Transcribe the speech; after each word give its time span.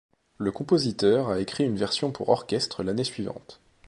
Le 0.39 0.51
compositeur 0.51 1.29
a 1.29 1.39
écrit 1.41 1.63
une 1.63 1.77
version 1.77 2.11
pour 2.11 2.29
orchestre 2.29 2.81
l'année 2.81 3.03
suivante. 3.03 3.61